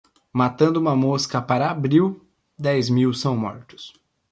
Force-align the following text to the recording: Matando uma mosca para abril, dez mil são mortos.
Matando 0.33 0.79
uma 0.79 0.95
mosca 0.95 1.39
para 1.39 1.69
abril, 1.69 2.25
dez 2.57 2.89
mil 2.89 3.13
são 3.13 3.37
mortos. 3.37 3.93